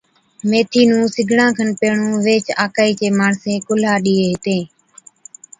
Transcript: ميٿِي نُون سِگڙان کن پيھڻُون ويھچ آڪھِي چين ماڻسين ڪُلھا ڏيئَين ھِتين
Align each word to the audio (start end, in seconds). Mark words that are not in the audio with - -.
ميٿِي 0.49 0.81
نُون 0.89 1.03
سِگڙان 1.13 1.49
کن 1.57 1.69
پيھڻُون 1.79 2.13
ويھچ 2.25 2.45
آڪھِي 2.63 2.91
چين 2.99 3.13
ماڻسين 3.19 3.57
ڪُلھا 3.67 3.93
ڏيئَين 4.03 4.29
ھِتين 4.33 4.61